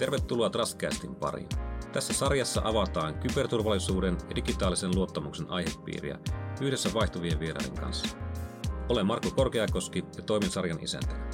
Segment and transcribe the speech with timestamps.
[0.00, 1.48] Tervetuloa Trustcastin pariin.
[1.92, 6.18] Tässä sarjassa avataan kyberturvallisuuden ja digitaalisen luottamuksen aihepiiriä
[6.60, 8.16] yhdessä vaihtuvien vieraiden kanssa.
[8.88, 11.30] Olen Marko Korkeakoski ja toimin sarjan isäntänä.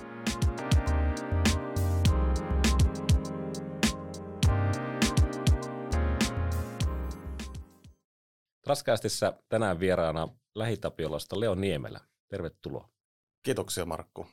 [8.62, 12.00] Trustcastissa tänään vieraana Lähitapiolasta Leo Niemelä.
[12.28, 12.88] Tervetuloa.
[13.42, 14.26] Kiitoksia Markku.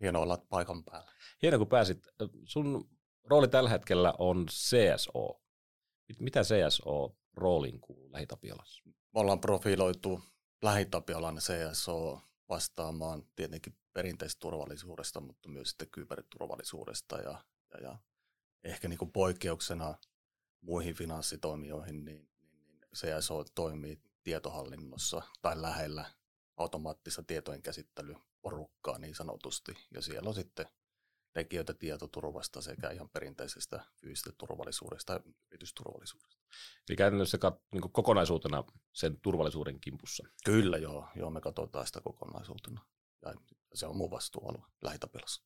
[0.00, 1.10] Hienoa olla paikan päällä.
[1.42, 2.08] Hienoa kun pääsit.
[2.44, 2.95] Sun
[3.26, 5.40] rooli tällä hetkellä on CSO.
[6.18, 8.82] Mitä CSO-rooliin kuuluu Lähitapiolassa?
[8.86, 10.22] Me ollaan profiloitu
[10.62, 17.44] Lähitapiolan CSO vastaamaan tietenkin perinteisestä turvallisuudesta, mutta myös sitten kyberturvallisuudesta ja,
[17.74, 17.98] ja, ja
[18.64, 19.94] ehkä niin kuin poikkeuksena
[20.60, 26.04] muihin finanssitoimijoihin, niin, niin, niin CSO toimii tietohallinnossa tai lähellä
[26.56, 30.66] automaattista tietojen käsittelyporukkaa niin sanotusti, ja siellä on sitten
[31.36, 35.20] tekijöitä tietoturvasta sekä ihan perinteisestä fyysisestä turvallisuudesta ja
[35.50, 36.42] yritysturvallisuudesta.
[36.88, 40.26] Eli käytännössä kat, niin kokonaisuutena sen turvallisuuden kimpussa.
[40.44, 42.80] Kyllä joo, joo me katsotaan sitä kokonaisuutena
[43.24, 43.34] ja
[43.74, 45.42] se on mun vastuualue lähitapilassa.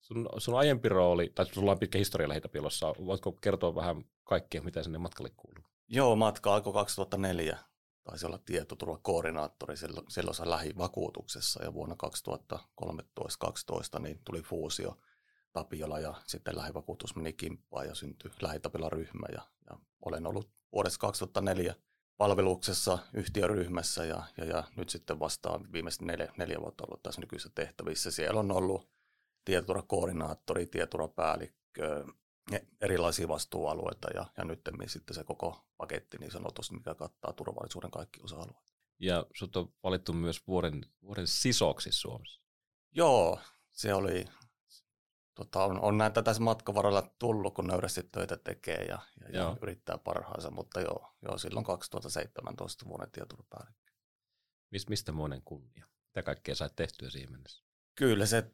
[0.00, 4.82] Sun, sun aiempi rooli, tai sulla on pitkä historia lähitapilassa, voitko kertoa vähän kaikkea, mitä
[4.82, 5.64] sinne matkalle kuuluu?
[5.88, 7.58] Joo, matka alkoi 2004,
[8.04, 11.96] taisi olla tietoturvakoordinaattori silloin lähivakuutuksessa ja vuonna
[13.96, 14.98] 2013-2012 niin tuli fuusio
[15.52, 21.74] Tapiola ja sitten lähivakuutus meni kimppaan ja syntyi lähitapila-ryhmä ja, ja olen ollut vuodesta 2004
[22.16, 27.52] palveluksessa yhtiöryhmässä ja, ja, ja nyt sitten vastaan viimeiset neljä, neljä vuotta ollut tässä nykyisissä
[27.54, 28.10] tehtävissä.
[28.10, 28.90] Siellä on ollut
[29.44, 32.04] tietoturvakoordinaattori, tietoturvapäällikkö,
[32.80, 38.20] erilaisia vastuualueita ja, ja nyt sitten se koko paketti niin sanotusti, mikä kattaa turvallisuuden kaikki
[38.22, 38.74] osa-alueet.
[38.98, 42.40] Ja sut on valittu myös vuoden, vuoden sisoksi Suomessa.
[42.90, 43.40] Joo,
[43.70, 44.24] se oli,
[45.38, 49.56] tota, on, on näitä tässä matkan varrella tullut, kun nöyrästi töitä tekee ja, ja, ja
[49.62, 53.92] yrittää parhaansa, mutta joo, joo silloin 2017 vuoden tietoturvapäällikkö.
[54.70, 55.86] Mist, mistä monen kunnia?
[56.06, 57.62] Mitä kaikkea sait tehtyä siihen mennessä?
[57.94, 58.50] Kyllä se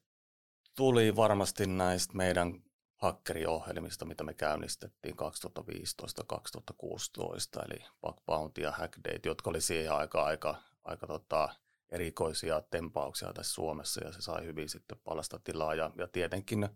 [0.76, 2.62] tuli varmasti näistä meidän
[2.96, 10.62] hakkeriohjelmista, mitä me käynnistettiin 2015-2016, eli Bug Bounty ja Hackdate, jotka oli siihen aika, aika,
[10.84, 11.48] aika tota,
[11.94, 16.68] erikoisia tempauksia tässä Suomessa, ja se sai hyvin sitten palasta tilaa, ja, ja tietenkin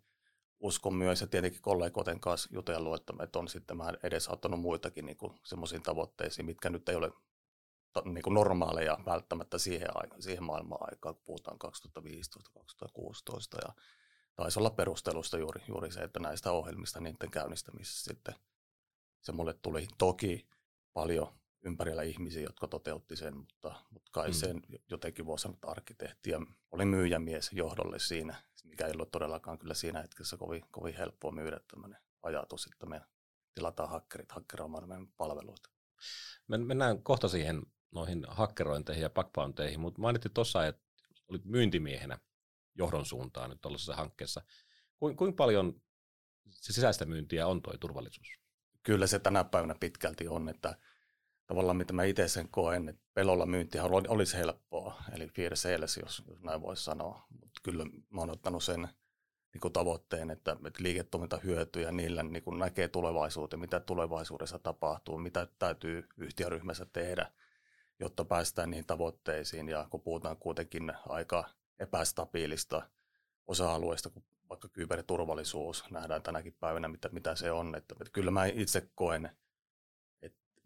[0.61, 5.17] uskon myös, ja tietenkin kollegoiden kanssa jutellut, että, että on sitten mä edesauttanut muitakin niin
[5.45, 7.13] semmoisiin tavoitteisiin, mitkä nyt ei ole
[8.05, 11.71] niin kuin normaaleja välttämättä siihen, aika, siihen maailman aikaan, kun puhutaan 2015-2016,
[13.63, 13.75] ja
[14.37, 18.35] taisi olla perustelusta juuri, juuri se, että näistä ohjelmista niiden käynnistämisessä sitten
[19.21, 19.89] se mulle tuli.
[19.99, 20.49] Toki
[20.93, 21.33] paljon
[21.69, 24.35] ympärillä ihmisiä, jotka toteutti sen, mutta, mutta kai mm.
[24.35, 26.41] sen jotenkin voi sanoa, että arkkitehti ja
[26.71, 31.61] oli myyjämies johdolle siinä, mikä ei ollut todellakaan kyllä siinä hetkessä kovin, kovin helppoa myydä
[31.71, 33.01] tämmöinen ajatus, että me
[33.55, 35.71] tilataan hakkerit hakkeroimaan meidän palveluita.
[36.47, 40.83] Mennään kohta siihen noihin hakkerointeihin ja backbounteihin, mutta mainittiin tuossa, että
[41.29, 42.19] olit myyntimiehenä
[42.75, 44.43] johdon suuntaan nyt tuollaisessa hankkeessa.
[44.99, 45.83] Kuinka paljon
[46.51, 48.29] se sisäistä myyntiä on tuo turvallisuus?
[48.83, 50.79] Kyllä se tänä päivänä pitkälti on, että
[51.49, 56.23] tavallaan mitä mä itse sen koen, että pelolla myyntihän olisi helppoa, eli fear sales, jos,
[56.29, 57.27] jos näin voisi sanoa.
[57.41, 58.89] Mutta kyllä mä oon ottanut sen
[59.53, 65.47] niin kuin tavoitteen, että, että ja niillä niin kuin näkee tulevaisuuteen, mitä tulevaisuudessa tapahtuu, mitä
[65.59, 67.31] täytyy yhtiöryhmässä tehdä,
[68.01, 69.69] jotta päästään niihin tavoitteisiin.
[69.69, 71.45] Ja kun puhutaan kuitenkin aika
[71.79, 72.83] epästabiilista
[73.47, 77.75] osa-alueista, kuin vaikka kyberturvallisuus, nähdään tänäkin päivänä, mitä, mitä se on.
[77.75, 79.31] Että, että kyllä mä itse koen,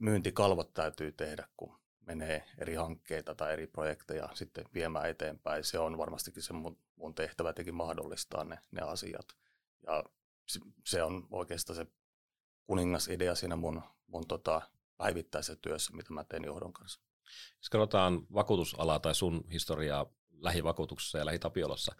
[0.03, 5.65] myyntikalvot täytyy tehdä, kun menee eri hankkeita tai eri projekteja sitten viemään eteenpäin.
[5.65, 9.27] Se on varmastikin se mun, mun tehtävä tekin mahdollistaa ne, ne asiat.
[9.87, 10.05] Ja
[10.87, 11.87] se on oikeastaan se
[12.67, 14.63] kuningasidea siinä mun, mun tota,
[14.97, 17.01] päivittäisessä työssä, mitä mä teen johdon kanssa.
[17.59, 21.97] Jos katsotaan vakuutusalaa tai sun historiaa lähivakuutuksessa ja lähitapiolassa,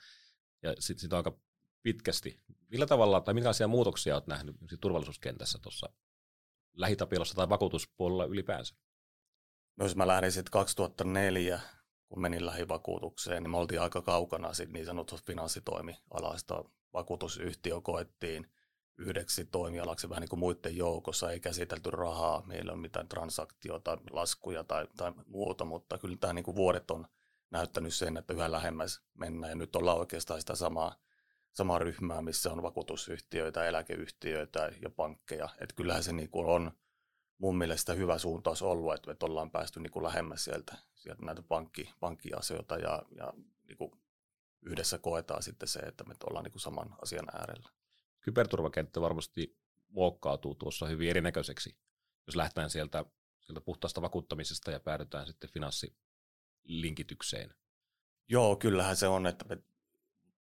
[0.63, 1.39] ja sitten sit aika
[1.83, 2.41] pitkästi.
[2.69, 5.93] Millä tavalla tai minkälaisia muutoksia olet nähnyt turvallisuuskentässä tuossa
[6.73, 8.75] lähitapiolassa tai vakuutuspuolella ylipäänsä?
[9.77, 11.61] No jos mä lähdin sitten 2004,
[12.09, 16.65] kun menin lähivakuutukseen, niin me oltiin aika kaukana sit niin sanotusta finanssitoimialasta.
[16.93, 18.47] Vakuutusyhtiö koettiin
[18.99, 24.65] yhdeksi toimialaksi vähän niin kuin muiden joukossa, ei käsitelty rahaa, meillä on mitään transaktioita, laskuja
[24.65, 27.07] tai, tai muuta, mutta kyllä tämä niin kuin vuodet on
[27.51, 30.97] näyttänyt sen, että yhä lähemmäs mennään ja nyt ollaan oikeastaan sitä samaa,
[31.53, 35.49] samaa ryhmää, missä on vakuutusyhtiöitä, eläkeyhtiöitä ja pankkeja.
[35.61, 36.73] Että kyllähän se niin kuin on
[37.39, 41.43] mun mielestä hyvä suuntaus ollut, että, että ollaan päästy niin kuin lähemmäs sieltä, sieltä näitä
[41.43, 43.33] pankki, pankkiasioita ja, ja
[43.69, 43.93] niin kuin
[44.63, 47.69] yhdessä koetaan sitten se, että me ollaan niin kuin saman asian äärellä.
[48.21, 49.59] Kyberturvakenttä varmasti
[49.89, 51.77] muokkautuu tuossa hyvin erinäköiseksi,
[52.27, 53.05] jos lähdetään sieltä,
[53.41, 57.55] sieltä puhtaasta vakuuttamisesta ja päädytään sitten finanssilinkitykseen.
[58.29, 59.45] Joo, kyllähän se on, että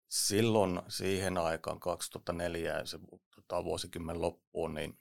[0.07, 2.99] silloin siihen aikaan 2004 ja se
[3.35, 4.99] tota, vuosikymmen loppuun, niin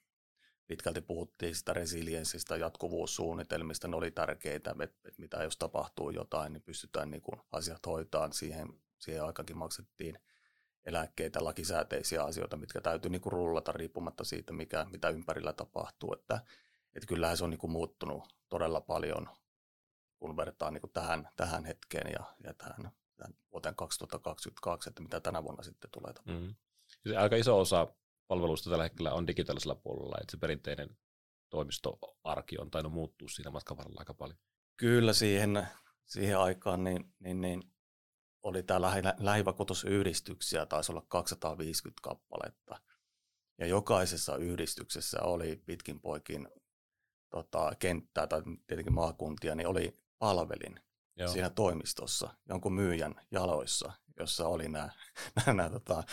[0.66, 6.62] pitkälti puhuttiin sitä resilienssistä, jatkuvuussuunnitelmista, ne oli tärkeitä, että, että mitä jos tapahtuu jotain, niin
[6.62, 8.32] pystytään niin kuin asiat hoitaan.
[8.32, 8.68] Siihen,
[8.98, 10.18] siihen aikakin maksettiin
[10.84, 16.12] eläkkeitä, lakisääteisiä asioita, mitkä täytyy niin kuin rullata riippumatta siitä, mikä, mitä ympärillä tapahtuu.
[16.12, 16.40] Että,
[16.94, 19.28] että kyllähän se on niin kuin muuttunut todella paljon,
[20.18, 22.92] kun vertaa niin kuin tähän, tähän hetkeen ja, ja tähän
[23.52, 26.56] vuoteen 2022, että mitä tänä vuonna sitten tulee tapahtumaan.
[27.04, 27.16] Mm.
[27.18, 27.86] Aika iso osa
[28.28, 30.96] palveluista tällä hetkellä on digitaalisella puolella, että se perinteinen
[31.50, 34.38] toimistoarki on tainnut muuttua siinä matkan varrella aika paljon.
[34.76, 35.68] Kyllä siihen,
[36.04, 37.62] siihen aikaan niin, niin, niin
[38.42, 42.80] oli tämä lähi, lähivakuutusyhdistyksiä, taisi olla 250 kappaletta.
[43.58, 46.48] Ja jokaisessa yhdistyksessä oli pitkin poikin
[47.30, 50.80] tota, kenttää tai tietenkin maakuntia, niin oli palvelin
[51.16, 51.28] Joo.
[51.28, 54.88] siinä toimistossa jonkun myyjän jaloissa, jossa oli nämä,
[55.46, 56.04] nämä, tota,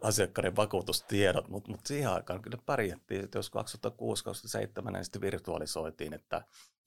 [0.00, 3.50] asiakkaiden vakuutustiedot, mutta mut siihen aikaan kyllä pärjättiin, että jos
[4.88, 6.36] 2006-2007 niin sitten virtualisoitiin, että,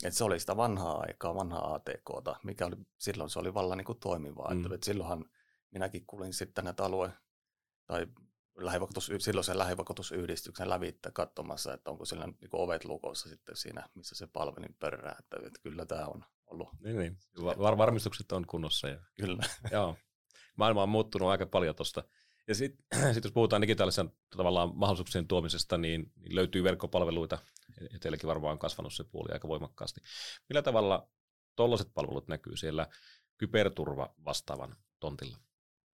[0.03, 3.85] että se oli sitä vanhaa aikaa, vanhaa ATKta, mikä oli, silloin se oli vallan niin
[3.85, 4.53] kuin toimivaa.
[4.53, 4.62] Mm.
[4.62, 5.25] Että, että silloinhan
[5.71, 7.12] minäkin kuulin sitten näitä alue-
[7.85, 8.07] tai
[8.57, 14.27] lähivakuutus, silloisen lähivakuutusyhdistyksen lävittä katsomassa, että onko siellä niin ovet lukossa sitten siinä, missä se
[14.27, 16.69] palvelin pörrää, että, että kyllä tämä on ollut.
[16.83, 17.17] Niin, niin.
[17.43, 18.87] Var- varmistukset on kunnossa.
[18.87, 18.99] Ja...
[19.15, 19.43] Kyllä.
[19.71, 19.95] Joo.
[20.55, 22.03] Maailma on muuttunut aika paljon tuosta
[22.49, 27.37] ja sitten sit jos puhutaan digitaalisen tavallaan mahdollisuuksien tuomisesta, niin, niin löytyy verkkopalveluita,
[27.93, 30.01] ja teilläkin varmaan on kasvanut se puoli aika voimakkaasti.
[30.49, 31.09] Millä tavalla
[31.55, 32.87] tuollaiset palvelut näkyy siellä
[33.37, 35.37] kyberturva vastaavan tontilla?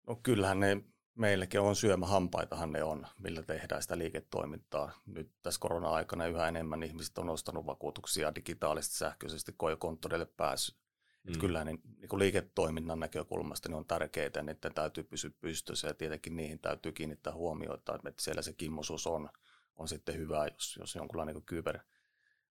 [0.06, 0.76] No kyllähän ne
[1.14, 4.90] meillekin on syömähampaitahan ne on, millä tehdään sitä liiketoimintaa.
[5.06, 10.76] Nyt tässä korona-aikana yhä enemmän ihmiset on ostanut vakuutuksia digitaalisesti sähköisesti konttoreille pääsy,
[11.24, 11.38] Mm.
[11.38, 16.36] kyllä niin, niin kuin liiketoiminnan näkökulmasta niin on tärkeää, että täytyy pysyä pystyssä ja tietenkin
[16.36, 19.30] niihin täytyy kiinnittää huomiota, että siellä se kimmosuus on,
[19.76, 21.78] on sitten hyvä, jos, jos jonkunlainen niin kyber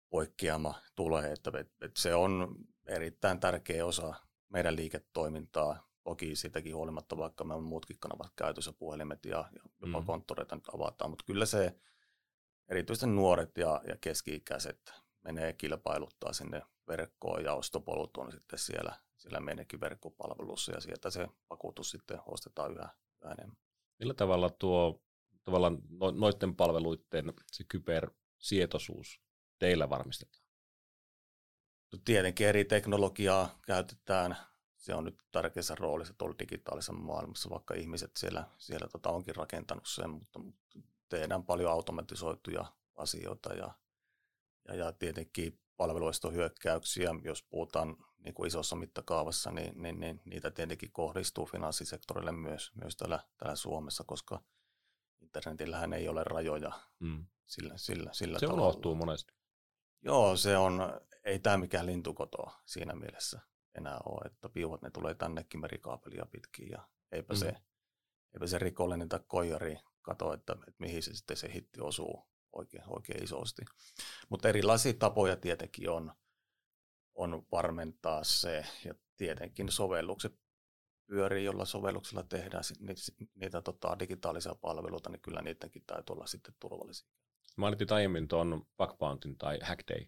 [0.10, 1.52] poikkeama tulee, että,
[1.82, 2.56] että se on
[2.86, 4.14] erittäin tärkeä osa
[4.50, 5.93] meidän liiketoimintaa.
[6.04, 10.06] Toki siitäkin huolimatta, vaikka me on muutkin kanavat käytössä, puhelimet ja, ja jopa mm.
[10.06, 11.76] konttoreita nyt avataan, mutta kyllä se
[12.68, 19.40] erityisesti nuoret ja, ja keski-ikäiset menee kilpailuttaa sinne verkkoon ja ostopolut on sitten siellä, siellä
[19.40, 22.90] meidänkin verkkopalvelussa ja sieltä se vakuutus sitten ostetaan yhä,
[23.24, 23.58] yhä enemmän.
[24.00, 25.04] Millä tavalla tuo
[25.44, 29.22] tavallaan no, noiden palveluiden se kybersietoisuus
[29.60, 30.46] teillä varmistetaan?
[31.92, 34.38] No, tietenkin eri teknologiaa käytetään.
[34.84, 39.86] Se on nyt tärkeässä roolissa tuolla digitaalisessa maailmassa, vaikka ihmiset siellä, siellä tota onkin rakentanut
[39.88, 40.40] sen, mutta
[41.10, 42.66] tehdään paljon automatisoituja
[42.96, 43.74] asioita ja,
[44.68, 50.92] ja, ja tietenkin palveluistohyökkäyksiä, jos puhutaan niin kuin isossa mittakaavassa, niin, niin, niin niitä tietenkin
[50.92, 54.42] kohdistuu finanssisektorille myös, myös täällä, täällä Suomessa, koska
[55.22, 57.26] internetillähän ei ole rajoja mm.
[57.46, 58.64] sillä, sillä, sillä Se tavalla.
[58.64, 59.34] unohtuu monesti.
[60.02, 60.80] Joo, se on,
[61.24, 66.70] ei tämä mikään lintukoto siinä mielessä enää ole, että piuhat ne tulee tännekin merikaapelia pitkin
[66.70, 67.38] ja eipä, mm.
[67.38, 67.56] se,
[68.34, 72.84] eipä se rikollinen tai koijari kato, että, että mihin se sitten se hitti osuu oikein,
[72.88, 73.62] oikein isosti.
[74.30, 76.14] Mutta erilaisia tapoja tietenkin on,
[77.16, 80.40] on varmentaa se, ja tietenkin sovellukset
[81.08, 83.02] pyörii, jolla sovelluksella tehdään niitä,
[83.36, 87.08] niitä tota, digitaalisia palveluita, niin kyllä niidenkin täytyy olla sitten turvallisia.
[87.58, 90.06] Mainittiin aiemmin tuon bug bountin tai hack day.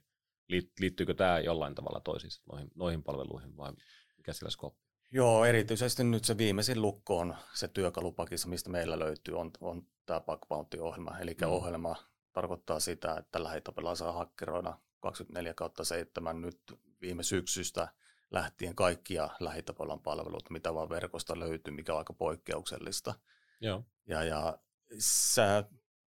[0.80, 3.74] Liittyykö tämä jollain tavalla toisiinsa noihin, noihin palveluihin vai
[4.18, 4.86] mikä sillä skooppi?
[5.12, 10.22] Joo, erityisesti nyt se viimeisin lukko on se työkalupakissa, mistä meillä löytyy, on, on tämä
[10.22, 11.20] bug bounty-ohjelma.
[11.20, 11.48] Eli mm.
[11.48, 11.96] ohjelma,
[12.34, 16.60] tarkoittaa sitä, että lähitapella saa hakkeroida 24 kautta 7 nyt
[17.02, 17.88] viime syksystä
[18.32, 23.14] lähtien kaikkia lähitapalan palvelut, mitä vaan verkosta löytyy, mikä on aika poikkeuksellista.
[23.62, 23.84] Joo.
[24.08, 24.58] Ja, ja
[25.00, 25.42] se,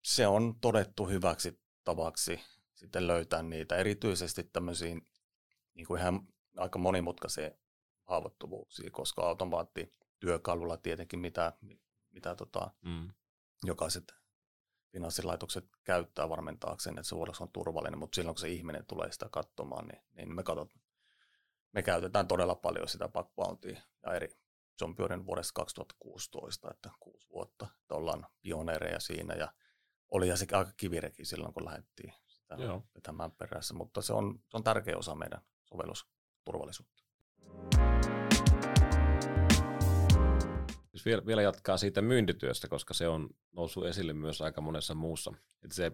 [0.03, 2.41] se on todettu hyväksi tavaksi
[2.77, 5.09] sitten löytää niitä, erityisesti tämmöisiin
[5.75, 7.51] niin kuin ihan aika monimutkaisia
[8.05, 11.53] haavoittuvuuksia, koska automaattityökalulla tietenkin mitä,
[12.11, 13.09] mitä tota, mm.
[13.65, 14.15] jokaiset
[14.93, 19.29] finanssilaitokset käyttää varmentaakseen, että se vuodossa on turvallinen, mutta silloin kun se ihminen tulee sitä
[19.31, 20.75] katsomaan, niin, niin me, katsot,
[21.73, 23.65] me käytetään todella paljon sitä bug
[24.03, 24.29] ja eri.
[24.77, 29.53] Se on pyörinyt vuodesta 2016, että kuusi vuotta, että ollaan pioneereja siinä ja
[30.09, 32.13] oli ja se aika kivireki silloin, kun lähdettiin
[32.47, 32.83] sitä Joo.
[32.95, 37.03] vetämään perässä, mutta se on, se on tärkeä osa meidän sovellusturvallisuutta.
[40.93, 45.33] Jos vielä, vielä jatkaa siitä myyntityöstä, koska se on noussut esille myös aika monessa muussa.
[45.65, 45.93] Että se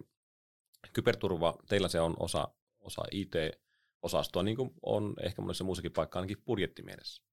[0.93, 2.47] kyberturva, teillä se on osa,
[2.79, 7.23] osa IT-osastoa, niin kuin on ehkä monessa muussakin paikkaa ainakin budjettimielessä.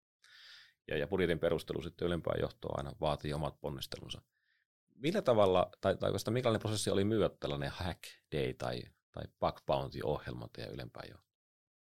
[0.89, 4.23] Ja, ja budjetin perustelu sitten ylempää johtoa aina vaatii omat ponnistelunsa.
[4.95, 9.61] Millä tavalla, tai, tai oikeastaan minkälainen prosessi oli myyä tällainen hack day tai, tai bug
[9.67, 11.31] bounty-ohjelma teidän ylempään johtoon?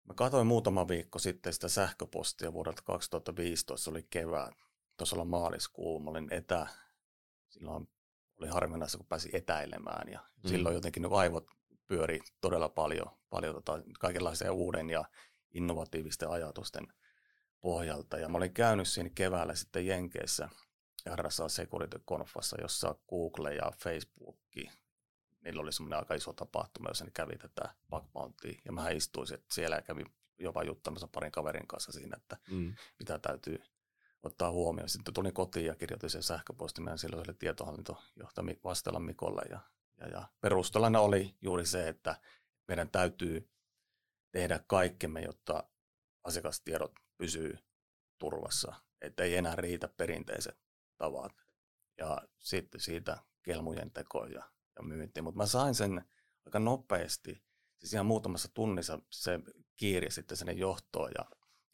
[0.04, 4.52] Mä katsoin muutama viikko sitten sitä sähköpostia vuodelta 2015, se oli kevään,
[4.96, 6.66] tuossa olla maaliskuu, mä olin etä,
[7.48, 7.88] silloin
[8.38, 10.48] oli harvinaista, kun pääsi etäilemään ja mm.
[10.48, 11.46] silloin jotenkin ne aivot
[11.86, 15.04] pyöri todella paljon, paljon tota, kaikenlaisia uuden ja
[15.54, 16.86] innovatiivisten ajatusten
[17.60, 18.18] pohjalta.
[18.18, 20.48] Ja mä olin käynyt siinä keväällä sitten Jenkeissä
[21.16, 24.38] RSA Security Confassa, jossa Google ja Facebook,
[25.40, 28.04] niillä oli semmoinen aika iso tapahtuma, jossa ne kävi tätä bug
[28.64, 30.06] Ja mä istuin siellä ja kävin
[30.38, 32.74] jopa juttamassa parin kaverin kanssa siinä, että mm.
[32.98, 33.62] mitä täytyy
[34.22, 34.88] ottaa huomioon.
[34.88, 39.42] Sitten tulin kotiin ja kirjoitin sen sähköpostin meidän silloiselle tietohallintojohtaja Vastella Mikolle.
[39.50, 39.60] Ja,
[40.00, 42.20] ja, ja perustelana oli juuri se, että
[42.68, 43.50] meidän täytyy
[44.30, 45.64] tehdä kaikkemme, jotta
[46.24, 47.58] asiakastiedot pysyy
[48.18, 48.74] turvassa.
[49.00, 50.58] Että ei enää riitä perinteiset
[50.96, 51.32] tavat.
[51.98, 55.22] Ja sitten siitä kelmujen teko ja, ja myynti.
[55.22, 56.04] Mutta mä sain sen
[56.46, 57.42] aika nopeasti.
[57.78, 59.40] Siis ihan muutamassa tunnissa se
[59.76, 61.10] kiiri sitten sinne johtoon.
[61.18, 61.24] Ja,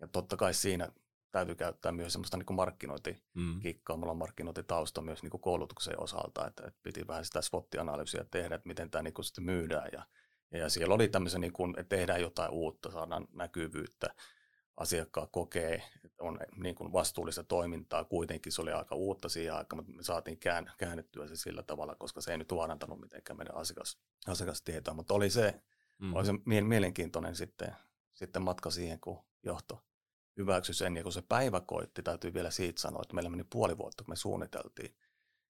[0.00, 0.92] ja totta kai siinä
[1.30, 3.96] täytyy käyttää myös semmoista niin markkinointikikkaa.
[3.96, 4.00] Mm.
[4.00, 8.68] Mulla on markkinointitausta myös niin koulutuksen osalta, että, että piti vähän sitä SWOT-analyysiä tehdä, että
[8.68, 9.88] miten tämä niin sitten myydään.
[9.92, 10.06] Ja,
[10.50, 14.14] ja siellä oli tämmöisen, niin kuin, että tehdään jotain uutta, saadaan näkyvyyttä,
[14.76, 18.04] asiakkaat kokee, että on niin kuin vastuullista toimintaa.
[18.04, 21.94] Kuitenkin se oli aika uutta siihen aikaan, mutta me saatiin kään, käännettyä se sillä tavalla,
[21.94, 24.94] koska se ei nyt vaarantanut mitenkään meidän asiakas, asiakastietoa.
[24.94, 25.62] Mutta oli se,
[25.98, 26.14] mm.
[26.14, 27.76] oli se mielenkiintoinen sitten,
[28.14, 29.84] sitten matka siihen, kun johto
[30.36, 30.96] hyväksy sen.
[30.96, 34.12] Ja kun se päivä koitti, täytyy vielä siitä sanoa, että meillä meni puoli vuotta, kun
[34.12, 34.96] me suunniteltiin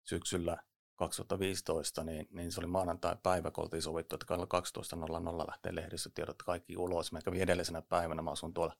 [0.02, 0.58] syksyllä
[0.96, 7.12] 2015, niin, niin se oli maanantai-päivä, kun oltiin sovittu, että 12.00 lähtee lehdistötiedot kaikki ulos.
[7.12, 8.76] Mä kävin edellisenä päivänä, mä asun tuolla,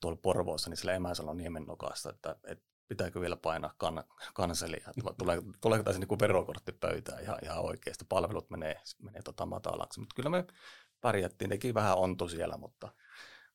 [0.00, 4.04] tuolla Porvoossa, niin sillä Emäsalon niemen nokasta, että, että pitääkö vielä painaa kan,
[4.34, 9.46] kanselia, että tulee, tuleeko tässä niin verokortti pöytään ihan, ihan oikeasti, palvelut menee, menee tota
[9.46, 10.44] matalaksi, mutta kyllä me
[11.00, 12.92] pärjättiin, teki vähän ontu siellä, mutta,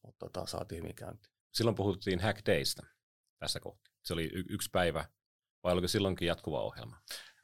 [0.01, 2.86] mutta tota, saatiin hyvin käyntiin silloin puhuttiin Hack Daysta
[3.39, 3.94] tässä kohtaa.
[4.04, 5.06] Se oli y- yksi päivä,
[5.63, 6.98] vai oliko silloinkin jatkuva ohjelma?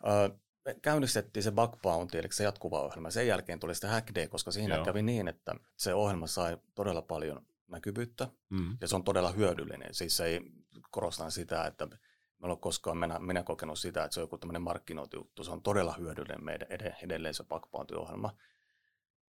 [0.07, 0.29] Öö,
[0.65, 3.11] me käynnistettiin se Bug Bounty, eli se jatkuva ohjelma.
[3.11, 4.85] Sen jälkeen tuli sitten Hack Day, koska siinä Joo.
[4.85, 8.77] kävi niin, että se ohjelma sai todella paljon näkyvyyttä, mm.
[8.81, 9.93] ja se on todella hyödyllinen.
[9.93, 10.41] Siis se ei
[10.91, 11.87] korostan sitä, että
[12.41, 15.43] me ole koskaan minä, minä kokenut sitä, että se on joku tämmöinen markkinointijuttu.
[15.43, 16.67] Se on todella hyödyllinen meidän
[17.01, 18.35] edelleen se Bug Bounty-ohjelma.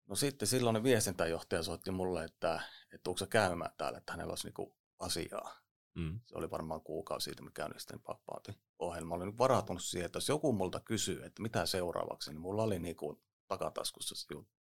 [0.07, 4.77] No sitten silloin viestintäjohtaja soitti mulle, että, että tuutko käymään täällä, että hänellä olisi niinku
[4.99, 5.57] asiaa.
[5.95, 6.21] Mm.
[6.27, 9.15] Se oli varmaan kuukausi siitä, mä käynnistin pappaatin ohjelma.
[9.15, 13.23] Olin varautunut siihen, että jos joku multa kysyy, että mitä seuraavaksi, niin mulla oli niinku
[13.49, 14.59] takataskussa se juttu.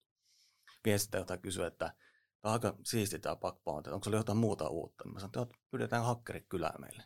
[0.84, 1.94] Viestintäjohtaja kysyi, että
[2.40, 3.36] tämä on aika siisti tämä
[3.78, 5.04] että onko se jotain muuta uutta?
[5.04, 7.04] Niin mä sanoin, että pyydetään hakkerit kylään meille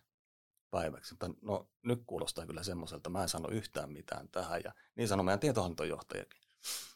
[0.70, 1.14] päiväksi.
[1.14, 4.60] Mutta no nyt kuulostaa kyllä semmoiselta, mä en sano yhtään mitään tähän.
[4.64, 6.40] Ja niin sanoi meidän tietohallintojohtajakin.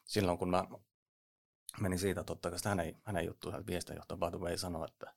[0.05, 0.65] Silloin kun mä
[1.81, 5.15] meni siitä totta kai hänen, hänen juttuun, että viestinjohtaja by the way sanoi, että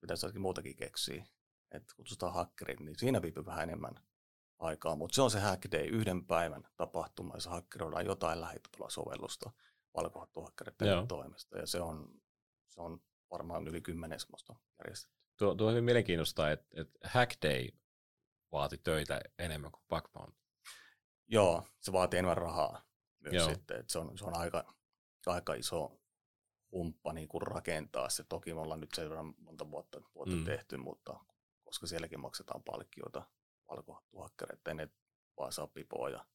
[0.00, 1.24] pitäisi jotakin muutakin keksiä,
[1.70, 3.94] että kutsutaan hakkerit, niin siinä viipyy vähän enemmän
[4.58, 8.38] aikaa, mutta se on se Hack Day, yhden päivän tapahtuma, jossa hakkeroidaan jotain
[8.88, 9.50] sovellusta
[9.96, 12.21] valkohattuhakkereiden toimesta, ja se on,
[12.74, 13.00] se on
[13.30, 15.16] varmaan yli kymmenen semmoista järjestetty.
[15.38, 17.68] Tuo, tuo on hyvin mielenkiintoista, että, että Hack Day
[18.52, 20.32] vaati töitä enemmän kuin Bugbound.
[21.28, 22.82] Joo, se vaatii enemmän rahaa
[23.20, 23.48] myös Joo.
[23.48, 24.74] sitten, että se on, se on aika,
[25.26, 26.00] aika iso
[26.72, 28.24] humppa niin kuin rakentaa se.
[28.24, 30.44] Toki me ollaan nyt sen verran monta vuotta, vuotta mm.
[30.44, 31.20] tehty, mutta
[31.64, 33.22] koska sielläkin maksetaan palkkioita
[34.52, 34.88] että ne
[35.38, 36.26] vaan saa pipoa ja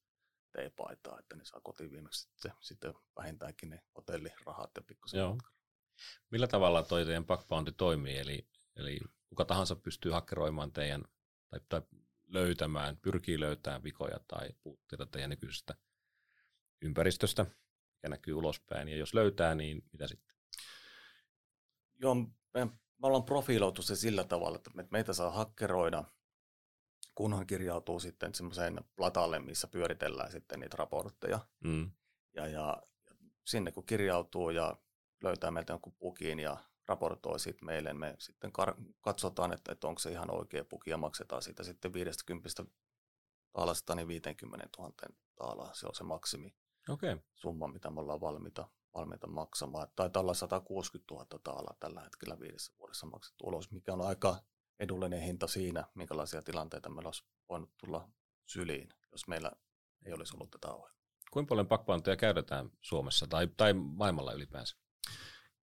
[0.51, 5.37] teepaitaa, että ne saa kotiin viimeksi sitten, sitten vähintäänkin ne hotellirahat ja pikkusen Joo.
[6.31, 8.17] Millä tavalla toi teidän backboundi toimii?
[8.17, 8.99] Eli, eli
[9.29, 11.03] kuka tahansa pystyy hakkeroimaan teidän
[11.49, 11.81] tai, tai
[12.27, 15.75] löytämään, pyrkii löytämään vikoja tai puutteita teidän nykyisestä
[16.81, 17.45] ympäristöstä,
[18.03, 18.87] ja näkyy ulospäin.
[18.87, 20.37] Ja jos löytää, niin mitä sitten?
[21.99, 22.65] Joo, me,
[22.97, 26.03] me ollaan profiloitu se sillä tavalla, että meitä saa hakkeroida,
[27.15, 31.39] kunhan kirjautuu sitten semmoiseen platalle, missä pyöritellään sitten niitä raportteja.
[31.63, 31.91] Mm.
[32.33, 32.83] Ja, ja
[33.45, 34.77] sinne kun kirjautuu ja
[35.23, 36.57] löytää meiltä jonkun pukin ja
[36.87, 38.51] raportoi sitten meille, me sitten
[39.01, 42.49] katsotaan, että, että onko se ihan oikea puki ja maksetaan siitä sitten 50
[43.53, 44.93] taalasta niin 50 000
[45.35, 45.73] taalaa.
[45.73, 46.55] Se on se maksimi
[46.89, 47.17] okay.
[47.35, 49.87] summa, mitä me ollaan valmiita, valmiita maksamaan.
[49.95, 54.37] Taitaa olla 160 000 taalaa tällä hetkellä viidessä vuodessa maksettu ulos, mikä on aika
[54.79, 58.09] edullinen hinta siinä, minkälaisia tilanteita meillä olisi voinut tulla
[58.45, 59.51] syliin, jos meillä
[60.05, 60.97] ei olisi ollut tätä ohjelmaa.
[61.31, 64.77] Kuinka paljon pakkoantoja käytetään Suomessa tai, tai maailmalla ylipäänsä?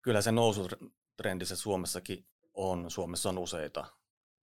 [0.02, 2.92] Kyllä se nousutrendissä Suomessakin on.
[2.92, 3.86] Suomessa on useita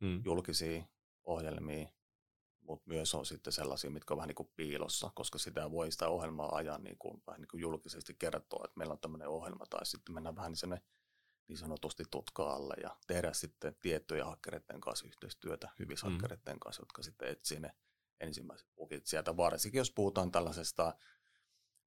[0.01, 0.23] hmm.
[0.25, 0.85] julkisia
[1.25, 1.89] ohjelmia,
[2.61, 6.09] mutta myös on sitten sellaisia, mitkä on vähän niin kuin piilossa, koska sitä voi sitä
[6.09, 9.87] ohjelmaa ajaa niin kuin, vähän niin kuin julkisesti kertoa, että meillä on tämmöinen ohjelma, tai
[9.87, 10.83] sitten mennään vähän sinne
[11.49, 16.13] niin sanotusti tutka alle ja tehdä sitten tiettyjä hakkereiden kanssa yhteistyötä, hyvissä mm.
[16.13, 17.75] hakkereiden kanssa, jotka sitten etsii ne
[18.21, 20.95] ensimmäiset bugit sieltä, varsinkin jos puhutaan tällaisesta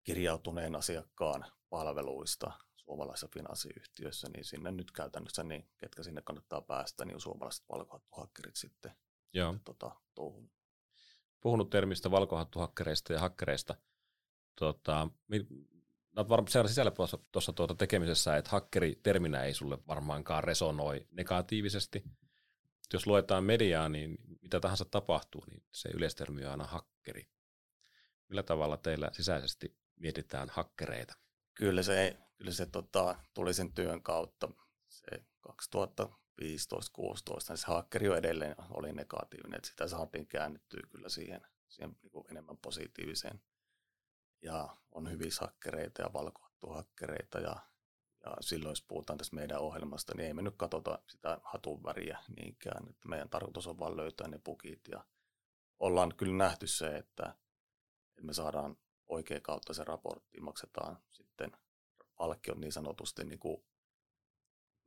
[0.03, 2.51] kirjautuneen asiakkaan palveluista
[2.85, 8.55] suomalaisessa finanssiyhtiössä, niin sinne nyt käytännössä, niin ketkä sinne kannattaa päästä, niin on suomalaiset valkohattuhakkerit
[8.55, 8.91] sitten
[9.33, 9.55] Joo.
[9.65, 10.51] Tota, touhun.
[11.41, 13.75] Puhunut termistä valkohattuhakkereista ja hakkereista.
[14.55, 15.07] Tota,
[16.15, 16.91] no varmaan seura sisällä
[17.31, 22.03] tuossa tuota tekemisessä, että hakkeri terminä ei sulle varmaankaan resonoi negatiivisesti.
[22.93, 27.27] Jos luetaan mediaa, niin mitä tahansa tapahtuu, niin se yleistermi on aina hakkeri.
[28.27, 31.13] Millä tavalla teillä sisäisesti mietitään hakkereita?
[31.53, 34.49] Kyllä se, kyllä se tota, tuli sen työn kautta.
[34.87, 35.05] Se
[35.49, 36.05] 2015-2016
[37.55, 42.25] se hakkeri jo edelleen oli negatiivinen, että sitä saatiin käännettyä kyllä siihen, siihen niin kuin
[42.31, 43.41] enemmän positiiviseen.
[44.41, 47.55] Ja on hyvissä hakkereita ja valkohattuhakkereita ja,
[48.25, 52.19] ja silloin jos puhutaan tästä meidän ohjelmasta, niin ei me nyt katsota sitä hatun väriä
[52.35, 52.89] niinkään.
[52.89, 55.05] Että meidän tarkoitus on vain löytää ne pukit ja
[55.79, 57.35] ollaan kyllä nähty se, että,
[58.09, 61.51] että me saadaan oikea kautta se raportti, maksetaan sitten
[62.21, 63.63] palkkiot niin sanotusti niin kuin,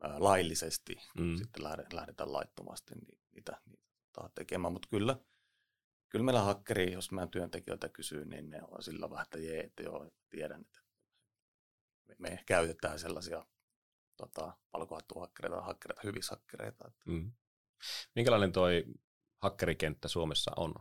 [0.02, 1.36] ää, laillisesti, kun mm.
[1.36, 4.72] sitten lähdetään laittomasti niin niitä, niitä tekemään.
[4.72, 5.16] Mutta kyllä,
[6.08, 9.82] kyllä meillä hakkeri, jos meidän työntekijöiltä kysyy, niin ne on sillä vähän, että jee, että
[9.82, 10.80] joo, tiedän, että
[12.08, 13.46] me, me käytetään sellaisia
[14.16, 16.88] tota, palkohattuhakkereita, hakkereita, hyvissä hakkereita.
[16.88, 17.00] Että.
[17.04, 17.32] Mm.
[18.14, 18.84] Minkälainen toi
[19.42, 20.74] hakkerikenttä Suomessa on?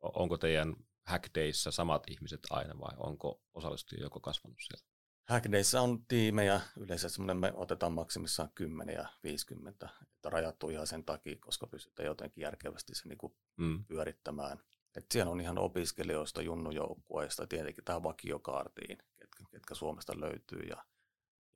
[0.00, 4.99] Onko teidän Hackdayssa samat ihmiset aina vai onko osallistujia joko kasvanut siellä?
[5.28, 11.04] Hackdayssa on tiimejä, yleensä semmoinen me otetaan maksimissaan 10 ja 50, että rajattu ihan sen
[11.04, 13.18] takia, koska pystytään jotenkin järkevästi se niin
[13.56, 13.84] mm.
[13.84, 14.58] pyörittämään.
[14.96, 20.60] Et siellä on ihan opiskelijoista, junnujoukkueista, tietenkin tähän vakiokaartiin, ketkä, ketkä Suomesta löytyy.
[20.60, 20.84] Ja,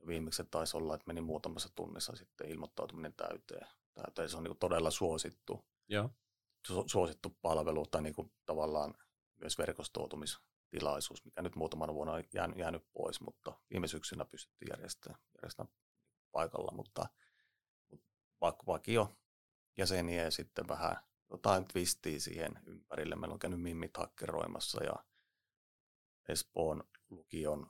[0.01, 3.67] ja viimeksi taisi olla, että meni muutamassa tunnissa sitten ilmoittautuminen täyteen.
[3.95, 4.29] täyteen.
[4.29, 6.09] Se on niin todella suosittu, ja.
[6.67, 8.95] Su, suosittu palvelu tai niin kuin tavallaan
[9.41, 9.59] myös
[10.75, 15.75] verkostoutumistilaisuus, mikä nyt muutaman vuonna on jäänyt, jäänyt pois, mutta viime syksynä pystyttiin järjestämään, järjestämään
[16.33, 17.07] paikalla, mutta,
[17.91, 19.17] mutta vakio
[19.79, 20.97] jäseniä ja sitten vähän
[21.31, 23.17] jotain twistiä siihen ympärille.
[23.17, 24.95] Meillä on käynyt mimmit hakkeroimassa ja
[26.29, 27.67] Espoon lukion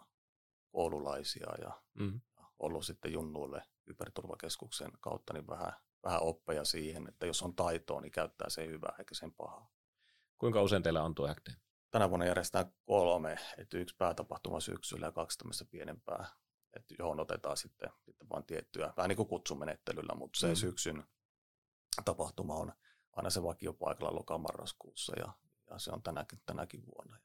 [0.72, 2.20] koululaisia ja mm.
[2.58, 5.72] ollut sitten junnuille kyberturvakeskuksen kautta niin vähän,
[6.04, 9.70] vähän oppeja siihen, että jos on taitoa, niin käyttää se hyvää eikä sen pahaa.
[10.38, 11.54] Kuinka usein teillä on tuo Hackday?
[11.94, 16.26] Tänä vuonna järjestetään kolme, että yksi päätapahtuma syksyllä ja kaksi tämmöistä pienempää,
[16.76, 20.54] että johon otetaan sitten, sitten vain tiettyä, vähän niin kuin kutsumenettelyllä, mutta se mm.
[20.54, 21.04] syksyn
[22.04, 22.72] tapahtuma on
[23.12, 25.32] aina se vakiopaikalla lokamarraskuussa ja,
[25.70, 27.18] ja se on tänäkin, tänäkin vuonna.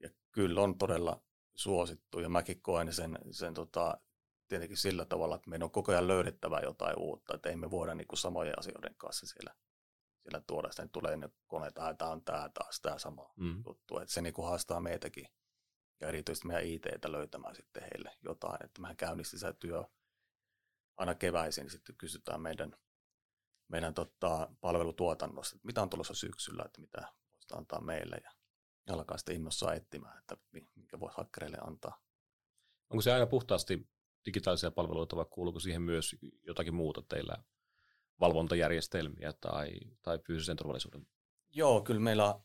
[0.00, 1.22] Ja kyllä on todella
[1.54, 4.00] suosittu ja mäkin koen sen, sen tota,
[4.48, 7.94] tietenkin sillä tavalla, että meidän on koko ajan löydettävä jotain uutta, että ei me voida
[7.94, 9.54] niin kuin samojen asioiden kanssa siellä
[10.24, 13.62] siellä tuoda sitä, niin tulee ne koneet, että tämä on tämä taas, tämä sama mm.
[13.66, 13.98] juttu.
[13.98, 15.28] Että se niin kuin haastaa meitäkin
[16.00, 18.64] ja erityisesti meidän IT-tä löytämään sitten heille jotain.
[18.64, 19.84] Että mehän käynnisti se työ
[20.96, 22.76] aina keväisin, niin sitten kysytään meidän,
[23.68, 28.30] meidän tota, palvelutuotannosta, että mitä on tulossa syksyllä, että mitä voisi antaa meille ja
[28.94, 30.36] alkaa sitten innossaan etsimään, että
[30.74, 32.02] minkä voisi hakkereille antaa.
[32.90, 33.88] Onko se aina puhtaasti
[34.26, 37.36] digitaalisia palveluita vai kuuluuko siihen myös jotakin muuta teillä
[38.20, 39.70] valvontajärjestelmiä tai,
[40.02, 41.06] tai fyysisen turvallisuuden?
[41.52, 42.40] Joo, kyllä meillä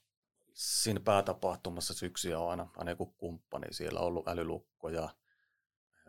[0.53, 3.67] siinä päätapahtumassa syksyä on aina, aina joku kumppani.
[3.71, 5.09] Siellä on ollut älylukkoja,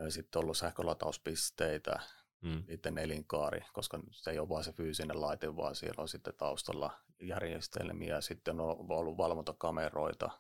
[0.08, 2.00] sitten ollut sähkölatauspisteitä,
[2.42, 2.64] hmm.
[2.68, 7.00] niiden elinkaari, koska se ei ole vain se fyysinen laite, vaan siellä on sitten taustalla
[7.20, 8.20] järjestelmiä.
[8.20, 10.30] Sitten on ollut valvontakameroita,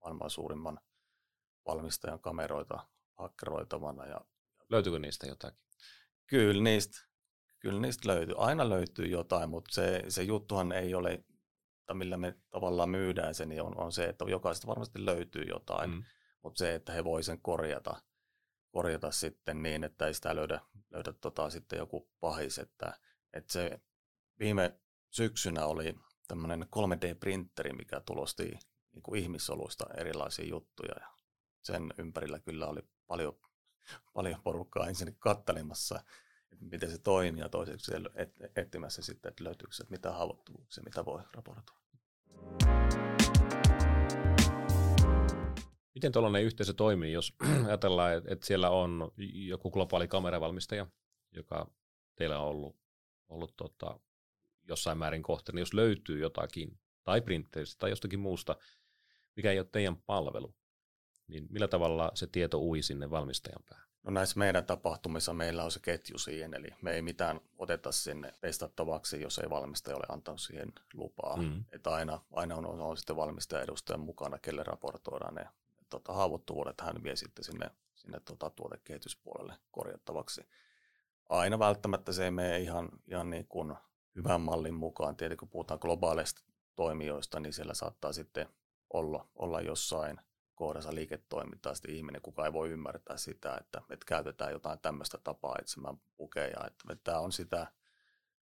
[0.00, 0.80] maailman suurimman
[1.66, 4.06] valmistajan kameroita hakkeroitavana.
[4.06, 4.20] Ja
[4.68, 5.60] Löytyykö niistä jotakin?
[6.26, 7.13] Kyllä niistä
[7.64, 8.34] kyllä niistä löytyy.
[8.38, 11.24] Aina löytyy jotain, mutta se, se juttuhan ei ole,
[11.92, 16.02] millä me tavallaan myydään se, niin on, on se, että jokaisesta varmasti löytyy jotain, mm.
[16.42, 17.96] mutta se, että he voi sen korjata,
[18.70, 22.58] korjata sitten niin, että ei sitä löydä, löydä tota sitten joku pahis.
[22.58, 22.98] Että,
[23.32, 23.80] että se
[24.38, 25.94] viime syksynä oli
[26.28, 28.58] tämmöinen 3D-printeri, mikä tulosti
[28.92, 30.94] niin kuin ihmissoluista erilaisia juttuja.
[31.00, 31.08] Ja
[31.62, 33.38] sen ympärillä kyllä oli paljon,
[34.14, 36.00] paljon porukkaa ensin kattelemassa
[36.60, 41.22] miten se toimii ja toiseksi et, etsimässä sitten, että löytyykö se, mitä haavoittuvuuksia, mitä voi
[41.34, 41.84] raportoida.
[45.94, 47.32] Miten tuollainen yhteisö toimii, jos
[47.66, 50.86] ajatellaan, että siellä on joku globaali kameravalmistaja,
[51.32, 51.70] joka
[52.14, 52.76] teillä on ollut,
[53.28, 54.00] ollut tota,
[54.68, 58.56] jossain määrin kohteena, jos löytyy jotakin, tai printteristä tai jostakin muusta,
[59.36, 60.54] mikä ei ole teidän palvelu,
[61.28, 63.93] niin millä tavalla se tieto ui sinne valmistajan päähän?
[64.04, 68.34] No näissä meidän tapahtumissa meillä on se ketju siihen, eli me ei mitään oteta sinne
[68.40, 71.36] testattavaksi, jos ei valmistaja ole antanut siihen lupaa.
[71.36, 71.64] Mm.
[71.72, 75.48] Että aina, aina on, on sitten valmistajan edustajan mukana, kelle raportoidaan ne
[75.90, 80.46] tota, haavoittuvuudet, hän vie sitten sinne, sinne tota, tuotekehityspuolelle korjattavaksi.
[81.28, 83.74] Aina välttämättä se ei mene ihan, ihan niin kuin
[84.16, 85.16] hyvän mallin mukaan.
[85.16, 86.42] Tietenkin kun puhutaan globaaleista
[86.76, 88.48] toimijoista, niin siellä saattaa sitten
[88.90, 90.20] olla, olla jossain–
[90.54, 95.56] kohdassa liiketoimintaa sitten ihminen, kuka ei voi ymmärtää sitä, että, että käytetään jotain tämmöistä tapaa
[95.60, 96.66] etsimään pukeja.
[96.66, 97.66] Että, että tämä on sitä,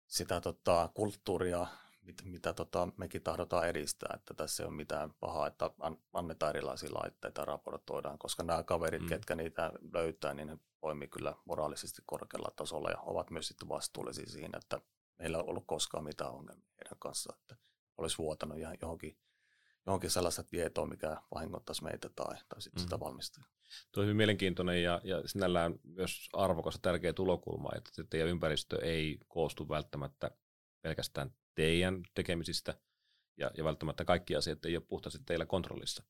[0.06, 1.66] sitä tota, kulttuuria,
[2.02, 5.70] mit, mitä tota, mekin tahdotaan edistää, että tässä ei ole mitään pahaa, että
[6.12, 9.08] annetaan erilaisia laitteita raportoidaan, koska nämä kaverit, mm.
[9.08, 14.26] ketkä niitä löytää, niin ne toimii kyllä moraalisesti korkealla tasolla ja ovat myös sitten vastuullisia
[14.26, 14.80] siinä, että
[15.18, 17.56] meillä ei ollut koskaan mitään ongelmia heidän kanssaan, että
[17.98, 19.16] olisi vuotanut ihan johonkin
[19.86, 22.84] johonkin sellaista tietoa, mikä vahingoittaisi meitä tai, tai sitten mm.
[22.84, 23.48] sitä valmistajaa.
[23.92, 28.84] Tuo on hyvin mielenkiintoinen ja, ja sinällään myös arvokas ja tärkeä tulokulma, että teidän ympäristö
[28.84, 30.30] ei koostu välttämättä
[30.82, 32.74] pelkästään teidän tekemisistä
[33.36, 36.02] ja, ja välttämättä kaikki asiat ei ole puhtaasti teillä kontrollissa.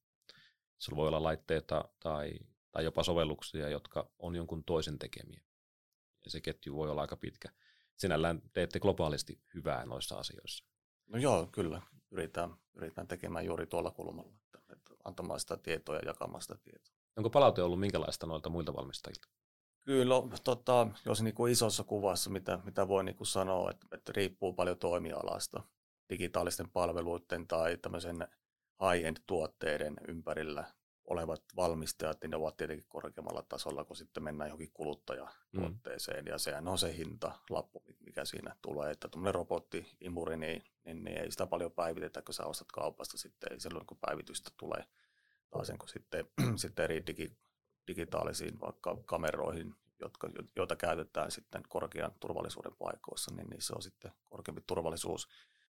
[0.78, 2.32] Sulla voi olla laitteita tai,
[2.72, 5.42] tai jopa sovelluksia, jotka on jonkun toisen tekemiä.
[6.24, 7.48] Ja se ketju voi olla aika pitkä.
[7.96, 10.64] Sinällään teette globaalisti hyvää noissa asioissa.
[11.06, 16.02] No joo, kyllä yritetään, yritetään tekemään juuri tuolla kulmalla, että, että antamaan sitä tietoa ja
[16.06, 16.94] jakamaan sitä tietoa.
[17.16, 19.28] Onko palaute ollut minkälaista noilta muilta valmistajilta?
[19.80, 24.12] Kyllä, tota, jos niin kuin isossa kuvassa, mitä, mitä voi niin kuin sanoa, että, että
[24.16, 25.62] riippuu paljon toimialasta,
[26.10, 28.28] digitaalisten palveluiden tai tämmöisen
[28.82, 30.64] high-end tuotteiden ympärillä
[31.06, 36.28] olevat valmistajat, niin ne ovat tietenkin korkeammalla tasolla, kun sitten mennään johonkin kuluttajatuotteeseen, mm.
[36.28, 41.18] ja sehän on se hinta, lappu, mikä siinä tulee, että tuommoinen robotti-imuri, niin, niin, niin,
[41.18, 44.84] ei sitä paljon päivitetä, kun sä ostat kaupasta sitten, ei silloin kun päivitystä tulee,
[45.50, 47.36] taas kun sitten, sitten eri digi,
[47.86, 54.62] digitaalisiin vaikka kameroihin, jotka, joita käytetään sitten korkean turvallisuuden paikoissa, niin niissä on sitten korkeampi
[54.66, 55.28] turvallisuus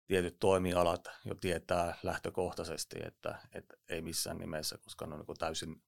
[0.08, 5.84] tietyt toimialat jo tietää lähtökohtaisesti, että, että ei missään nimessä, koska ne on niin täysin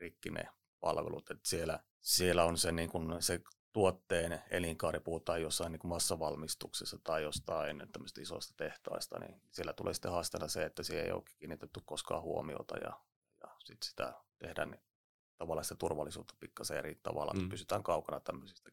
[0.00, 0.44] rikki ne
[0.80, 1.30] palvelut.
[1.30, 3.40] Että siellä, siellä on se, niin kuin, se
[3.72, 9.94] tuotteen elinkaari, puhutaan jossain niin kuin massavalmistuksessa tai jostain tämmöistä isosta tehtaista, niin siellä tulee
[9.94, 13.00] sitten haasteena se, että siihen ei ole kiinnitetty koskaan huomiota ja,
[13.42, 14.82] ja sit sitä tehdään niin,
[15.36, 17.48] tavallaan sitä turvallisuutta pikkasen eri tavalla, mm.
[17.48, 18.70] pysytään kaukana tämmöisistä,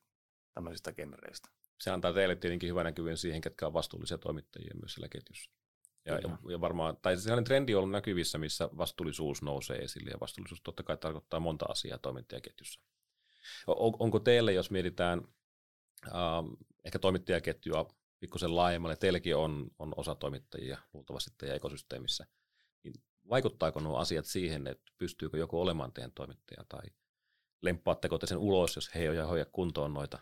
[0.53, 5.07] tämmöisistä genereistä se antaa teille tietenkin hyvän näkyvyyden siihen, ketkä on vastuullisia toimittajia myös siellä
[5.07, 5.51] ketjussa.
[6.05, 10.19] Ja, ja, ja varmaan, tai sellainen trendi on ollut näkyvissä, missä vastuullisuus nousee esille, ja
[10.19, 12.81] vastuullisuus totta kai tarkoittaa monta asiaa toimittajaketjussa.
[13.67, 15.21] On, onko teille, jos mietitään
[16.07, 22.25] ähm, ehkä toimittajaketjua pikkusen laajemmalle, teilläkin on, on osa toimittajia luultavasti teidän ekosysteemissä,
[22.83, 22.93] niin
[23.29, 26.83] vaikuttaako nuo asiat siihen, että pystyykö joku olemaan teidän toimittaja, tai
[27.61, 30.19] lemppaatteko te sen ulos, jos he ei hoida kuntoon noita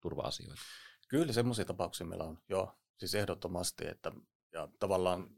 [0.00, 0.62] turva-asioita?
[1.08, 4.12] Kyllä semmoisia tapauksia meillä on, joo, siis ehdottomasti, että
[4.52, 5.30] ja tavallaan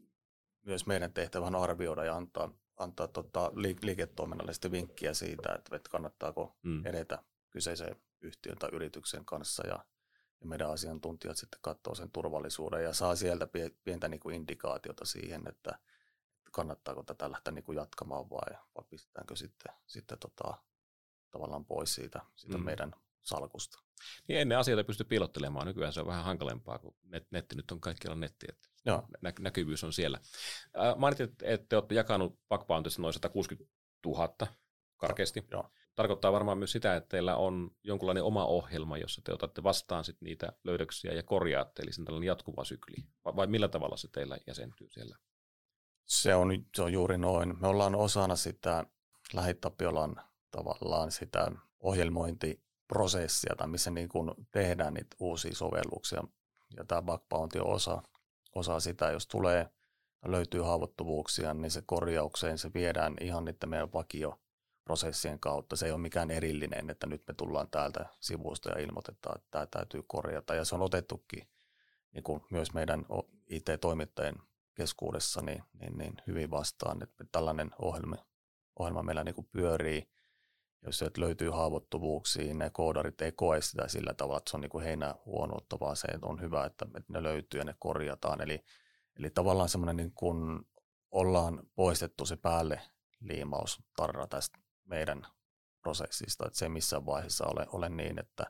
[0.65, 6.57] myös meidän tehtävä on arvioida ja antaa, antaa tota liiketoiminnallisesti vinkkiä siitä, että, että kannattaako
[6.63, 6.85] mm.
[6.85, 9.85] edetä kyseisen yhtiön tai yrityksen kanssa ja,
[10.41, 13.47] ja meidän asiantuntijat sitten katsoo sen turvallisuuden ja saa sieltä
[13.83, 15.79] pientä niin kuin indikaatiota siihen, että
[16.51, 20.57] kannattaako tätä lähteä niin kuin jatkamaan vai, vai pistetäänkö sitten, sitten tota,
[21.31, 22.63] tavallaan pois siitä, siitä mm.
[22.63, 22.95] meidän
[23.29, 23.79] salkusta.
[24.27, 25.67] Niin ennen asioita pystyy piilottelemaan.
[25.67, 29.07] Nykyään se on vähän hankalempaa, kun net, netti nyt on kaikkialla netti, että Joo.
[29.21, 30.19] Nä, näkyvyys on siellä.
[30.77, 33.71] Äh, mainitsit, että te olette jakanut Backbountyssa noin 160
[34.05, 34.35] 000
[34.97, 35.47] karkeasti.
[35.51, 35.69] Joo.
[35.95, 40.21] Tarkoittaa varmaan myös sitä, että teillä on jonkunlainen oma ohjelma, jossa te otatte vastaan sit
[40.21, 42.95] niitä löydöksiä ja korjaatte, eli sen tällainen jatkuva sykli.
[43.25, 45.17] Vai, vai millä tavalla se teillä jäsentyy siellä?
[46.05, 47.61] Se on, se on juuri noin.
[47.61, 48.85] Me ollaan osana sitä
[49.33, 56.23] Lähitapiolan tavallaan sitä ohjelmointi prosessia tai missä niin kuin tehdään niitä uusia sovelluksia.
[56.77, 58.01] Ja tämä bug bounty on osa,
[58.55, 59.69] osa sitä, jos tulee
[60.25, 64.39] löytyy haavoittuvuuksia, niin se korjaukseen se viedään ihan niiden meidän vakio
[64.83, 65.75] prosessien kautta.
[65.75, 69.65] Se ei ole mikään erillinen, että nyt me tullaan täältä sivusta ja ilmoitetaan, että tämä
[69.65, 70.55] täytyy korjata.
[70.55, 71.47] Ja se on otettukin
[72.11, 73.05] niin kuin myös meidän
[73.47, 74.35] IT-toimittajien
[74.73, 78.15] keskuudessa niin, niin, niin hyvin vastaan, että tällainen ohjelma,
[78.79, 80.09] ohjelma meillä niin kuin pyörii
[80.85, 84.83] jos sieltä löytyy haavoittuvuuksia, ne koodarit ei koe sitä sillä tavalla, että se on niin
[84.83, 88.41] heinä huonoutta, vaan se on hyvä, että ne löytyy ja ne korjataan.
[88.41, 88.63] Eli,
[89.19, 90.59] eli tavallaan semmoinen niin kuin
[91.11, 92.81] ollaan poistettu se päälle
[93.19, 95.27] liimaustarra tästä meidän
[95.81, 98.43] prosessista, että se missään vaiheessa ole, ole niin, että,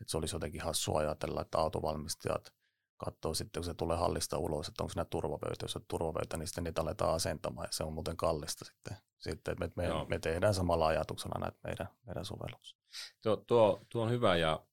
[0.00, 2.54] että se olisi jotenkin hassua ajatella, että autovalmistajat
[2.98, 5.64] katsoo sitten, kun se tulee hallista ulos, että onko siinä turvapöytä.
[5.64, 8.96] Jos on turvapöytä, niin sitten niitä aletaan asentamaan ja se on muuten kallista sitten.
[9.18, 12.78] sitten me, me, me, tehdään samalla ajatuksena näitä meidän, meidän sovelluksia.
[13.22, 14.66] Tuo, tuo, tuo on hyvä ja,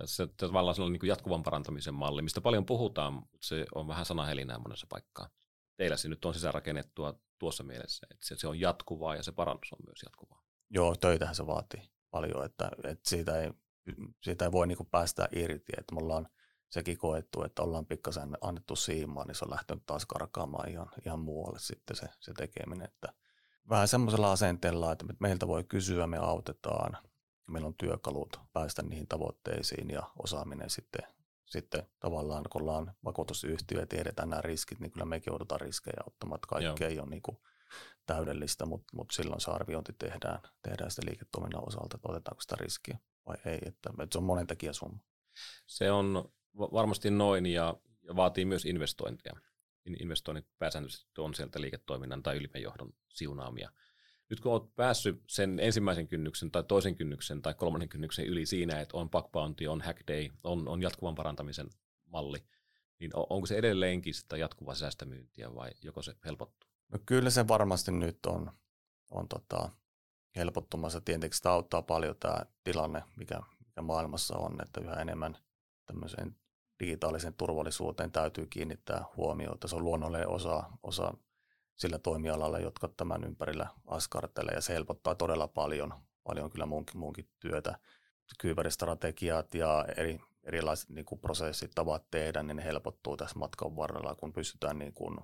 [0.00, 4.06] ja se tavallaan sellainen niin jatkuvan parantamisen malli, mistä paljon puhutaan, mutta se on vähän
[4.06, 5.28] sanahelinää monessa paikkaa.
[5.76, 9.72] Teillä se nyt on sisäänrakennettua tuossa mielessä, että se, se on jatkuvaa ja se parannus
[9.72, 10.42] on myös jatkuvaa.
[10.70, 13.50] Joo, töitähän se vaatii paljon, että, että siitä, ei,
[14.22, 16.28] siitä ei voi niin kuin päästä irti, että me ollaan
[16.70, 21.18] sekin koettu, että ollaan pikkasen annettu siimaa, niin se on lähtenyt taas karkaamaan ihan, ihan
[21.18, 22.84] muualle sitten se, se tekeminen.
[22.84, 23.12] Että
[23.68, 26.98] vähän semmoisella asenteella, että meiltä voi kysyä, me autetaan,
[27.46, 31.06] meillä on työkalut päästä niihin tavoitteisiin ja osaaminen sitten,
[31.46, 36.36] sitten tavallaan, kun ollaan vakuutusyhtiö ja tiedetään nämä riskit, niin kyllä mekin joudutaan riskejä ottamaan,
[36.36, 36.90] että kaikki Joo.
[36.90, 37.38] ei ole niin kuin
[38.06, 42.98] täydellistä, mutta, mutta silloin se arviointi tehdään, tehdään sitten liiketoiminnan osalta, että otetaanko sitä riskiä
[43.26, 44.98] vai ei, että, että se on monen tekijä summa.
[45.66, 49.34] Se on varmasti noin ja, ja vaatii myös investointeja.
[50.00, 53.70] Investoinnit pääsääntöisesti on sieltä liiketoiminnan tai ylimmän johdon siunaamia.
[54.30, 58.80] Nyt kun olet päässyt sen ensimmäisen kynnyksen tai toisen kynnyksen tai kolmannen kynnyksen yli siinä,
[58.80, 61.68] että on bug bounty, on hack day, on, on jatkuvan parantamisen
[62.06, 62.44] malli,
[62.98, 66.70] niin onko se edelleenkin sitä jatkuvaa sisäistä myyntiä vai joko se helpottuu?
[66.92, 68.52] No kyllä se varmasti nyt on,
[69.10, 69.70] on tota,
[70.36, 71.00] helpottumassa.
[71.00, 75.38] Tietenkin sitä auttaa paljon tämä tilanne, mikä, mikä maailmassa on, että yhä enemmän
[75.86, 76.36] tämmöiseen
[76.80, 79.68] digitaalisen turvallisuuteen täytyy kiinnittää huomiota.
[79.68, 81.14] Se on luonnollinen osa, osa
[81.76, 87.28] sillä toimialalla, jotka tämän ympärillä askartelee ja se helpottaa todella paljon, paljon kyllä muunkin, muunkin
[87.40, 87.78] työtä.
[88.38, 94.14] Kyberistrategiat ja eri, erilaiset niin kuin prosessit, tavat tehdä, niin ne helpottuu tässä matkan varrella,
[94.14, 95.18] kun pystytään niin kuin,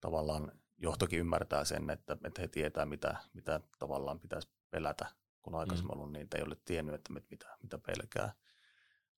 [0.00, 5.06] tavallaan johtokin ymmärtää sen, että, että he tietää, mitä, mitä tavallaan pitäisi pelätä,
[5.42, 6.00] kun aikaisemmin mm.
[6.00, 8.32] ollut niin, ei ole tiennyt, että mitä, mitä pelkää.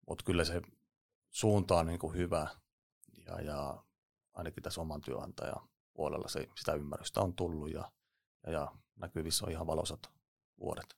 [0.09, 0.63] Mutta kyllä se
[1.35, 2.49] suunta on niin kuin hyvä
[3.27, 3.85] ja, ja
[4.33, 7.93] ainakin tässä oman työnantajan puolella se, sitä ymmärrystä on tullut ja,
[8.47, 10.11] ja, ja näkyvissä on ihan valosat
[10.61, 10.97] vuodet.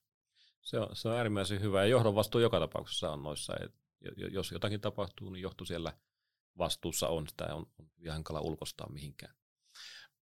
[0.63, 3.57] Se on, se on äärimmäisen hyvä ja johdon vastuu joka tapauksessa on noissa.
[3.61, 3.75] Et
[4.31, 5.93] jos jotakin tapahtuu, niin johto siellä
[6.59, 7.29] vastuussa on.
[7.29, 9.35] Sitä on, on hyvin hankala ulkostaa mihinkään.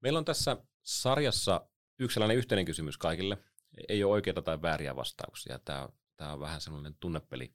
[0.02, 1.70] Meillä on tässä sarjassa
[2.00, 3.38] yksi sellainen yhteinen kysymys kaikille.
[3.90, 5.60] Ei ole oikeita tai vääriä vastauksia.
[5.60, 7.54] Tämä, tämä on vähän sellainen tunnepeli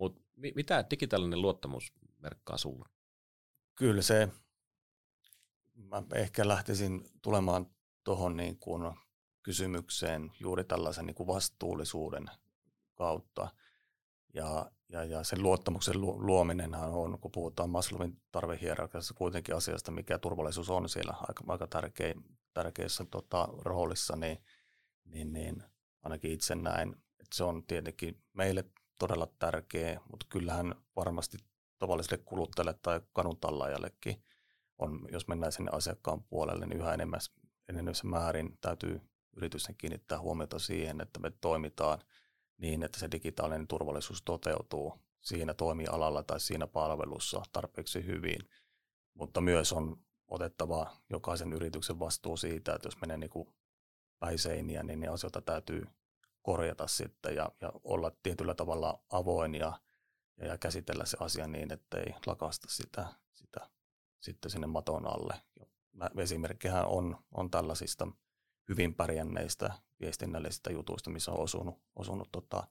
[0.00, 0.20] mutta
[0.54, 2.88] mitä digitaalinen luottamus merkkaa sulle?
[3.74, 4.28] Kyllä se,
[5.74, 7.66] mä ehkä lähtisin tulemaan
[8.04, 8.92] tuohon niin kuin
[9.42, 12.26] kysymykseen juuri tällaisen niin kuin vastuullisuuden
[12.94, 13.48] kautta.
[14.34, 20.70] Ja, ja, ja sen luottamuksen luominenhan on, kun puhutaan Maslowin tarvehierarkiassa kuitenkin asiasta, mikä turvallisuus
[20.70, 22.14] on siellä aika, aika tärkeä,
[22.54, 24.38] tärkeässä tota, roolissa, niin,
[25.04, 25.62] niin, niin
[26.02, 28.64] ainakin itse näin, että se on tietenkin meille
[29.00, 31.38] todella tärkeä, mutta kyllähän varmasti
[31.78, 34.22] tavalliselle kuluttajalle tai kanuntallajallekin
[34.78, 37.20] on, jos mennään sinne asiakkaan puolelle, niin yhä enemmän,
[37.68, 39.00] enemmän määrin täytyy
[39.36, 41.98] yritysten kiinnittää huomiota siihen, että me toimitaan
[42.56, 48.40] niin, että se digitaalinen turvallisuus toteutuu siinä toimialalla tai siinä palvelussa tarpeeksi hyvin,
[49.14, 49.96] mutta myös on
[50.28, 53.48] otettava jokaisen yrityksen vastuu siitä, että jos menee niin kuin
[54.18, 55.86] päiseiniä, niin ne asioita täytyy
[56.42, 59.80] korjata sitten ja, ja olla tietyllä tavalla avoin ja,
[60.36, 63.70] ja, käsitellä se asia niin, että ei lakasta sitä, sitä
[64.20, 65.34] sitten sinne maton alle.
[66.18, 68.08] Esimerkkihän on, on tällaisista
[68.68, 72.66] hyvin pärjänneistä viestinnällisistä jutuista, missä on osunut, osunut tota,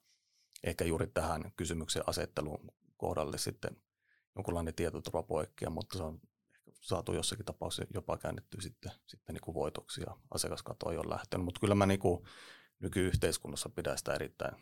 [0.64, 3.78] ehkä juuri tähän kysymyksen asettelun kohdalle sitten
[4.36, 6.22] jonkunlainen tietoturvapoikkea, mutta se on
[6.82, 11.46] saatu jossakin tapauksessa jopa käännetty sitten, sitten niin kuin voitoksi ja asiakaskato ei ole lähtenyt.
[11.46, 12.24] Mutta kyllä mä niin kuin
[12.80, 14.56] nykyyhteiskunnassa pidä sitä erittäin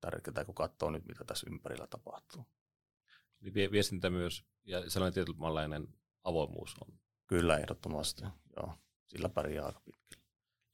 [0.00, 2.46] tärkeää, kun katsoo nyt, mitä tässä ympärillä tapahtuu.
[3.42, 5.88] Eli viestintä myös ja sellainen tietynlainen
[6.24, 6.98] avoimuus on.
[7.26, 8.22] Kyllä, ehdottomasti.
[8.56, 8.74] Joo,
[9.06, 10.24] sillä pärjää aika pitkälle.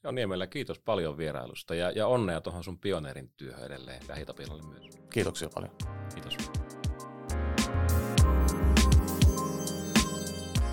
[0.04, 4.98] Joo, Niemelä, kiitos paljon vierailusta ja, ja onnea tuohon sun pioneerin työhön edelleen lähitapilalle myös.
[5.12, 5.76] Kiitoksia paljon.
[6.14, 6.36] Kiitos.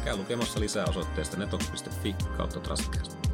[0.04, 3.25] Käy lukemassa lisää osoitteesta netox.fi kautta trustcast.